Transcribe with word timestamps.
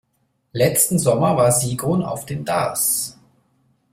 Letzten 0.53 0.97
Sommer 0.97 1.37
war 1.37 1.51
Sigrun 1.51 2.01
auf 2.01 2.25
dem 2.25 2.43
Darß. 2.43 3.19